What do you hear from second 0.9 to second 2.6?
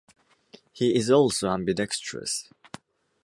is also ambidextrous.